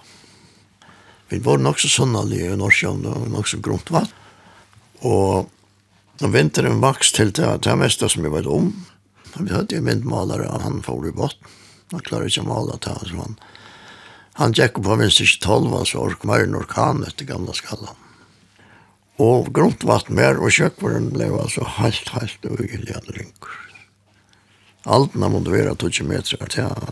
[1.30, 4.13] Vi var nok så sunnalige i Norsjøen, og nok så grunt vatt.
[5.06, 5.49] Og
[6.19, 8.71] vinteren vaks til det, det meste som jeg vet om.
[9.36, 11.38] Vi hadde en vindmalare, han får i båt.
[11.93, 13.39] Han klarer ikke å male det, så han...
[14.39, 17.91] Han gikk på minst ikke tolv, altså orkmær en orkan etter gamle skallen.
[19.19, 23.58] Og grunt vatt mer, og kjøkvaren ble altså helt, helt ugiljande rynkur.
[24.89, 26.91] Allt när man drar 20 meter att jag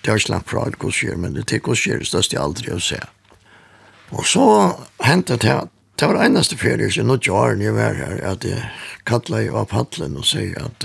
[0.00, 2.72] det har släppt från att korsera men det er tycker korsera det største jeg aldri
[2.74, 2.98] å se.
[4.10, 4.46] Og så
[4.98, 8.62] hentet det Det var eneste ferie så nå år jeg jag var här att jag
[9.04, 10.84] kallade av paddlen och säger att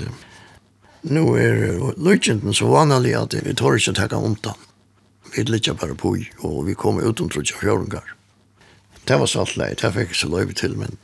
[1.02, 4.54] nå er löjtjenten så vanlig at vi tar ikke å takke omtan.
[5.36, 8.14] Vi ligger bare på og vi kommer utom trots fjörungar.
[9.04, 10.96] Det var så alt leit, det fikk jeg så löjt til, men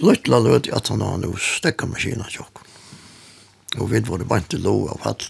[0.00, 2.69] Løtla løt i at han har noe stekka maskina tjokk
[3.78, 5.28] og vi var det bare ikke lov av hatt.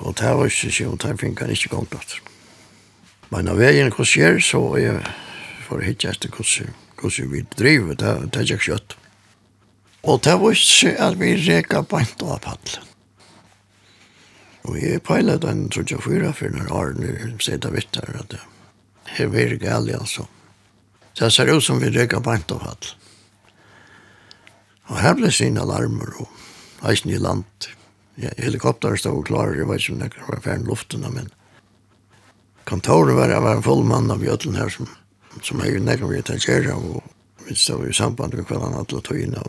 [0.00, 2.16] Og det var ikke sånn, det fikk han ikke gongt at.
[3.32, 5.02] Men av veien hva skjer, så er jeg
[5.66, 8.96] for å hitte etter hvordan vi driver, det er ikke kjøtt.
[10.02, 12.88] Og det var ikke at vi reka bant av paddelen.
[14.62, 18.42] Og jeg peilet den, tror jeg, fyra for når Arne sitte vitt her, at det
[19.18, 20.28] er veldig gærlig, altså.
[21.18, 22.98] Det ser ut som vi reka bant av paddelen.
[24.90, 26.28] Og her ble sin alarmer, og
[26.88, 27.68] eisen i land.
[28.20, 31.30] Ja, helikopter stod klar, jeg vet ikke om det var ferdig luften, men
[32.68, 34.90] kontoret var, var en full mann av Jøtlen her som,
[35.40, 37.02] som jeg nekker vi etagerer, og
[37.48, 39.42] vi stod i samband med kvelden alle togene.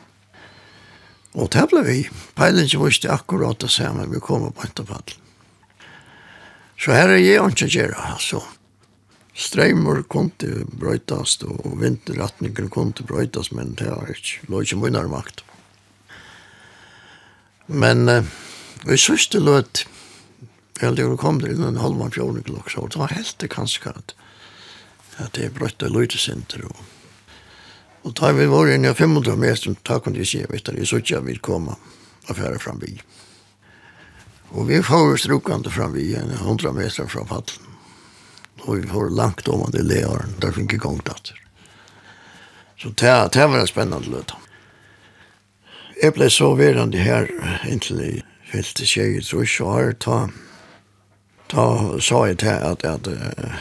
[1.34, 2.00] Og det ble vi.
[2.38, 5.20] Peilen ikke visste akkurat det samme, vi kom på intervallen.
[6.78, 8.42] Så her er jeg ikke gjøre, altså.
[9.34, 14.78] Streimer kom til brøytast, og vinterretningen kom til brøytast, men det var ikke, lå ikke
[14.82, 15.46] munnere makt.
[17.74, 18.26] Men uh,
[18.86, 19.88] vi sørste løt,
[20.78, 24.14] jeg lurer kom det innan halvann fjorden klokk, så det var helt det kanskje at,
[25.18, 26.68] at det brøtte løytesenter.
[26.70, 26.84] Og,
[28.04, 30.92] og da vi var inne i 500 meter, da kunne jeg si, vet du, jeg
[30.92, 31.74] sørste jeg vil komme
[32.30, 32.94] og fære fram vi.
[34.54, 37.72] Og vi får strukande fram vi, 100 meter fra fallen.
[38.68, 41.42] Og vi får langt om det learen, der finner jeg gongt etter.
[42.78, 44.43] Så det, det var en spennende løte
[46.04, 47.30] jeg ble så verande her
[47.64, 50.18] inntil jeg fyllte tjej i trus og her ta
[51.54, 51.64] ta
[52.04, 53.56] sa jeg til at at uh,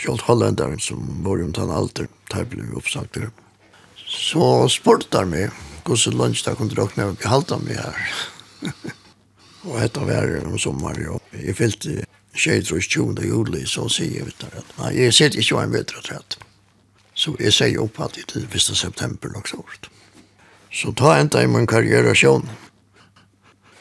[0.00, 3.28] kjolt hollenderen som var om den alder der ble oppsagt der
[4.06, 5.52] så spurte han meg
[5.84, 8.00] hvordan lunsj da kunne råkne og behalte meg her
[9.68, 13.20] og etter hver om sommer og jeg fyllte tjej i trus 20.
[13.28, 16.40] juli så sier jeg vet at nei, jeg sitter ikke var en bedre trett
[17.12, 18.70] så jeg sier opp at det er 1.
[18.80, 19.91] september nok så hvert
[20.72, 22.48] Så ta enda i min karriere sjån.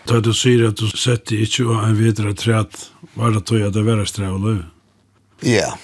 [0.09, 3.75] Da du sier at du setter ikke å en videre træt, var det tog at
[3.77, 4.61] det var strev og løv?
[5.45, 5.75] Ja,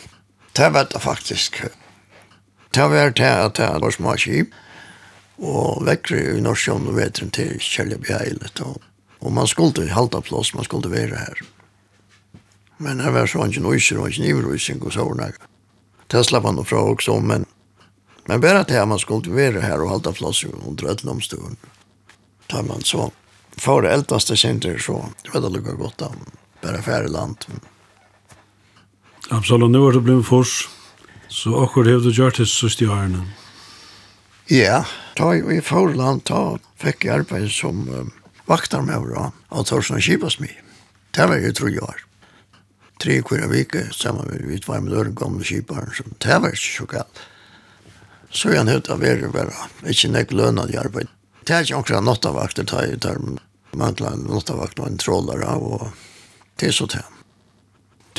[0.57, 1.61] det var det faktisk.
[2.75, 4.51] Det var det at det var små kjip,
[5.37, 8.59] og vekkere i Norsjån og vetren til Kjellebjeilet.
[8.65, 8.81] Og,
[9.21, 11.43] og man skulle halta plass, man skulle være her.
[12.83, 15.31] Men det var sånn ikke nøyser og ikke nivruising og sånne.
[16.11, 17.47] Det slapp han fra også, men
[18.27, 21.55] Men bara det här man skulle vara här och hålla plats under ödlomstolen.
[22.47, 23.11] Tar man så.
[23.57, 25.09] För det äldste center så.
[25.23, 26.15] Det var det lukar gott om.
[26.61, 27.37] Bara färre land.
[29.29, 30.69] Absolut, nu har det blivit fors.
[31.27, 33.25] Så akkur har du gjort det sørste i årene?
[34.47, 34.85] Ja,
[35.15, 38.05] ta i förland, ta fikk jeg arbeid som uh,
[38.47, 39.31] vaktar med bra.
[39.49, 40.51] Av Torsten Kipasmi.
[41.11, 42.03] Det var ju jeg var.
[43.03, 45.91] Tre kvira vike, sammen med vi var med dörren gamla kiparen.
[46.17, 47.19] Det var ikke så galt.
[48.29, 51.07] Så jeg nødt av er bare, ikke nek lønad i arbeid.
[51.47, 53.21] Det er ikke omkring nottavakter, det er der
[53.77, 55.91] mangler en nottavakt og en trålare, og
[56.59, 57.03] det er så det.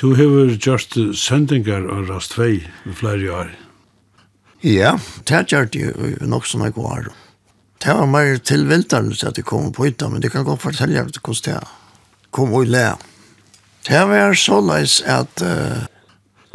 [0.00, 3.48] Du har gjort søndinger av rast vei i flere år.
[4.62, 7.10] Ja, det har gjort det nok som jeg går.
[7.78, 11.02] Det var mer tilviltende til at det kom på hytta, men det kan godt fortelle
[11.02, 11.68] at hvordan det er.
[12.34, 12.88] Kom og le.
[13.86, 15.86] Det var så leis at uh,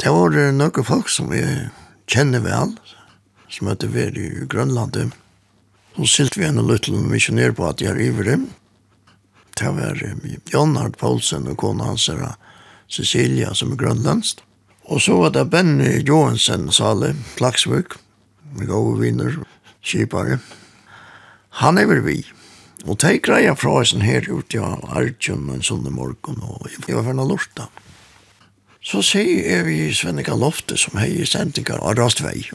[0.00, 1.40] det var noen folk som vi
[2.10, 2.74] kjenner vel,
[3.54, 5.14] som heter vært i Grønlandet.
[5.94, 8.40] Så silt vi en liten missionær på at jeg er ivrig.
[9.54, 10.00] Det var
[10.50, 12.34] Jonhard Poulsen og kona hans er
[12.90, 14.42] Cecilia, som er grønlandst.
[14.90, 17.94] Og så var det Benny Johansen Sale, Klaksvøk,
[18.58, 19.38] med gode viner,
[19.82, 20.40] kjipare.
[21.62, 22.24] Han er vi.
[22.84, 27.06] Og det greia fra oss her ut av Arjun en sånne morgen, og jeg var
[27.06, 27.70] ferdig lort da.
[28.84, 32.50] Så sier vi Svenneka Lofte som heier sendingar av Rastvei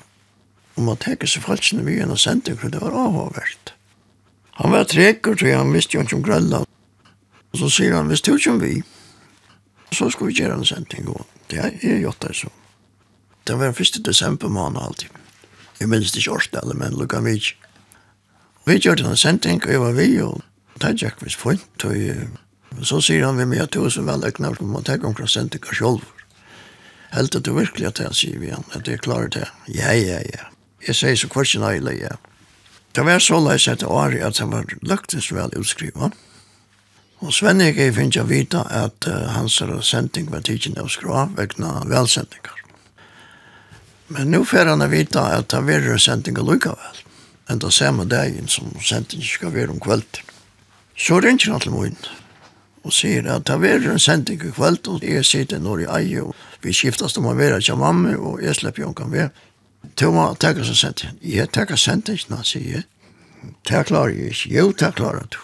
[0.80, 3.74] om å teke seg falskene vi gjennom sending, for det var avhåvert.
[4.60, 6.68] Han var trekker, så han visste jo ikke om Grønland.
[7.54, 8.74] Og så sier han, hvis du ikke om vi,
[9.96, 11.08] så skal vi gjøre en sending.
[11.10, 12.52] Og det er gjort det så.
[13.48, 14.04] Det var den 1.
[14.06, 15.16] desember måned alltid.
[15.80, 17.56] Jeg minns det ikke årstallet, men lukka vi ikke.
[18.68, 20.44] Vi gjorde en sending, og jeg var vi, og
[20.78, 21.88] det er gikk vi fint.
[22.76, 26.04] Og så sier han vi med at tusen veløkner, for man tenker omkring sendinga selv.
[27.16, 29.48] Helt at du virkelig at jeg sier vi han, at jeg klarer det.
[29.74, 30.52] Ja, ja, ja.
[30.88, 32.16] Jeg sier så kvart ikke eile, ja.
[32.96, 36.10] Det var så leis etter året at han var løktes vel utskriva.
[37.20, 41.84] Og Svennik jeg finnes jeg vita at uh, hans sending var tidsin av skra vegna
[41.86, 42.56] velsendingar.
[44.08, 47.04] Men nu får han vita at det var sendingar lukka vel.
[47.50, 50.24] Enda samme dagen som sendingar skal være om kveld.
[50.98, 52.00] Så ringer han til moen
[52.84, 56.30] og sier at det var en sending i kveld og jeg sitter når jeg eier
[56.30, 59.30] og vi skiftast om å være til mamma og jeg slipper jo kan være
[60.00, 61.06] Du må takke seg sent.
[61.24, 62.88] Jeg takker sent ikke, nå sier jeg.
[63.68, 64.52] Det klarer jeg ikke.
[64.56, 65.40] Jo, det klarer du.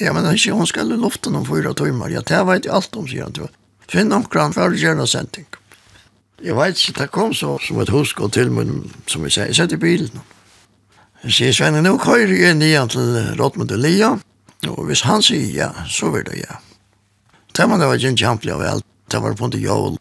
[0.00, 2.10] Ja, men ikke, hun skal i luften om fyra timer.
[2.12, 3.52] Ja, det vet jeg alt om, sier han.
[3.90, 5.46] Finn omkran for å gjøre sending.
[6.44, 9.50] Jeg vet ikke, det kom så som et husk og til, men som jeg sier,
[9.52, 10.24] jeg setter bilen.
[11.24, 14.10] Jeg sier, Svenne, nå kører jeg inn igjen til Rottmund og Lia,
[14.68, 16.58] og hvis han sier ja, så vil det ja.
[17.54, 18.86] Det var det var ikke en kjempelig av alt.
[19.12, 19.96] Det var på en jól.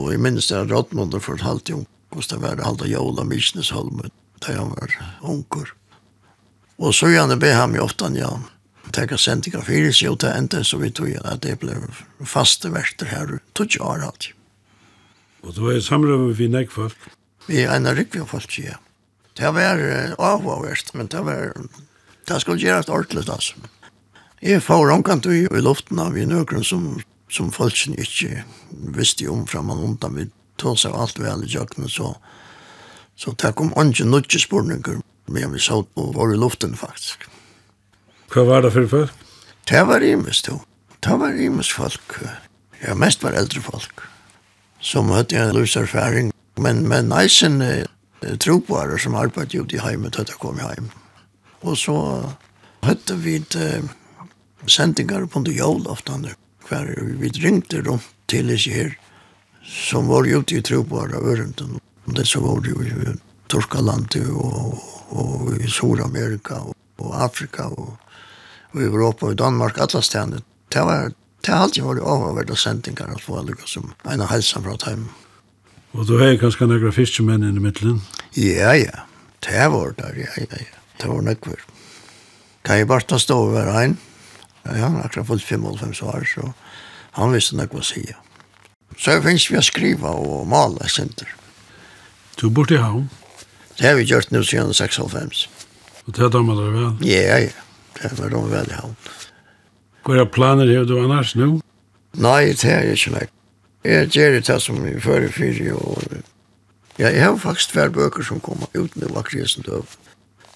[0.00, 4.10] Og jeg minnes det at Rådmund fortalte om Kosta var det halda jævla Mykinesholmen,
[4.42, 5.70] da han var unger.
[6.80, 8.30] Og så gjerne be ham jo ofte, ja,
[8.90, 11.76] teka sendinga fyrir seg, og det enda så vi tog at det ble
[12.26, 14.30] faste verster her, tog ikke år alt.
[15.46, 16.96] Og du er samrømme vi nek folk?
[17.46, 18.80] Vi er en rikvig folk, ja.
[19.38, 19.78] Det var
[20.18, 21.54] avhåverst, men det var,
[22.28, 23.54] det skulle gjøres ordentlig, altså.
[24.42, 26.84] Jeg får omkant i luften av i nøkron som,
[27.30, 28.42] som folk ikke
[28.96, 32.14] visste om fram og undan vidt tog seg alt vel i jøkken, så,
[33.16, 35.00] så det kom ikke nødvendig spørninger,
[35.30, 37.26] men vi så på vår i luften faktisk.
[38.30, 39.26] Hva var det for folk?
[39.70, 40.60] Det var imes, jo.
[41.00, 42.18] Det var imes folk.
[42.82, 44.04] Ja, mest var eldre folk.
[44.80, 47.60] Som hadde en løserfæring, men, men eisen
[48.40, 50.90] troboare som arbeidde ute i heimet, hadde kom hjem.
[51.62, 51.96] Og så
[52.84, 53.84] hadde vi et uh,
[54.66, 56.28] sendinger på under jolaftan,
[56.68, 56.90] hver
[57.20, 58.94] vi ringte rundt til oss her,
[59.62, 61.80] som var ute i Tropar av Örenten.
[62.04, 67.96] Det så var det jo i Torskalandet och, och i Sydamerika och, og Afrika och,
[68.72, 70.40] och Europa och Danmark, alla stedene.
[70.68, 74.78] Det var Det har alltid varit avhållvärda sendingar att få alla som ena hälsan från
[74.86, 75.08] hem.
[75.92, 78.00] Och då är kanske några fiskemän i mitten?
[78.32, 78.98] Ja, ja.
[79.40, 80.76] Det var der, ja, ja, ja.
[80.96, 81.60] Det var nekvar.
[82.62, 83.96] Kan jag bara stå över en?
[84.62, 86.52] Ja, han har akkurat fått 55 år, så
[87.10, 88.06] han visste nekvar sig.
[88.08, 88.16] Ja.
[88.98, 91.28] Så finnes vi å skrive og male senter.
[92.40, 93.08] Du bor til havn?
[93.78, 95.46] Det har vi gjort nå siden 96.
[96.06, 96.94] Og det damer dere vel?
[97.06, 97.66] Ja, ja.
[98.00, 98.96] Det var de vel i havn.
[100.04, 101.58] Hva er planer har du annars nå?
[102.20, 103.32] Nei, det er ikke nok.
[103.84, 106.04] Jeg gjør det som i førre fyrir, og
[107.00, 109.88] Ja, jeg har faktisk tvær bøker som kommer ut nu av krisen døv.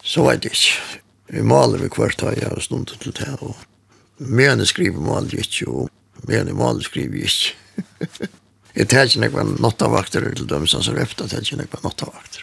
[0.05, 0.99] Så vet jeg ikke.
[1.32, 3.30] Vi maler vi hvert tag, jeg har stundet til det.
[3.41, 3.57] Og
[4.18, 7.55] mene skriver maler jeg ikke, og mene maler skriver jeg ikke.
[8.74, 12.42] Jeg tar ikke noen nottavakter til dem som er efter, jeg tar ikke noen nottavakter.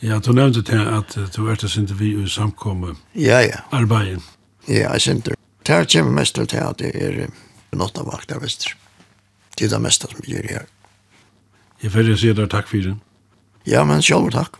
[0.00, 3.60] Ja, du nevnte til at du er til sinter vi i samkomme ja, ja.
[3.76, 4.22] arbeidet.
[4.64, 5.36] Ja, jeg sinter.
[5.66, 7.26] Det her kommer mest til at det er
[7.76, 8.70] nottavakter, visst.
[9.58, 10.64] Det er det meste som gjør her.
[11.82, 12.96] Jeg får si deg takk for det.
[13.68, 14.56] Ja, men selv takk.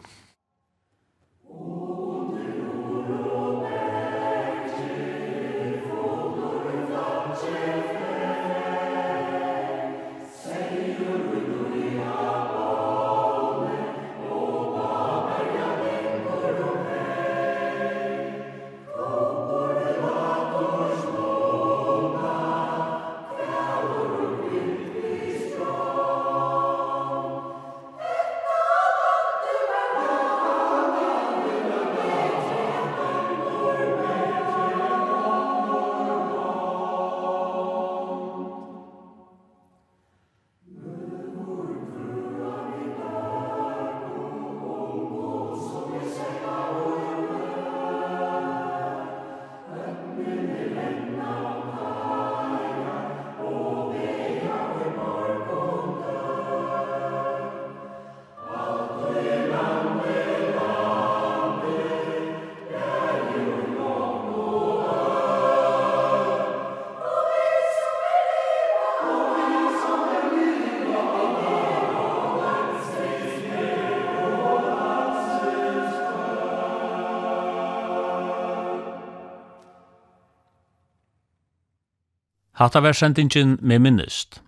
[82.60, 84.42] Hatta var sendingen med minnest.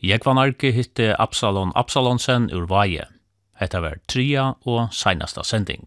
[0.00, 3.04] Jeg var narki hitte Absalon Absalonsen ur Vaje.
[3.60, 5.84] Hetta var tria og seinasta sending.